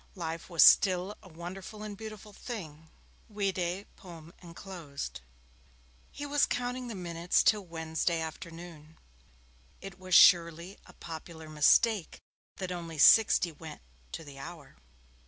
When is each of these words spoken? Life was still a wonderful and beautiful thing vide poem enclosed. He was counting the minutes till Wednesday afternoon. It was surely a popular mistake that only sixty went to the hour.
Life 0.15 0.49
was 0.49 0.63
still 0.63 1.15
a 1.21 1.29
wonderful 1.29 1.83
and 1.83 1.95
beautiful 1.95 2.33
thing 2.33 2.89
vide 3.29 3.85
poem 3.97 4.33
enclosed. 4.41 5.21
He 6.09 6.25
was 6.25 6.47
counting 6.47 6.87
the 6.87 6.95
minutes 6.95 7.43
till 7.43 7.63
Wednesday 7.63 8.19
afternoon. 8.19 8.97
It 9.79 9.99
was 9.99 10.15
surely 10.15 10.79
a 10.87 10.93
popular 10.93 11.49
mistake 11.49 12.19
that 12.55 12.71
only 12.71 12.97
sixty 12.97 13.51
went 13.51 13.81
to 14.13 14.23
the 14.23 14.39
hour. 14.39 14.75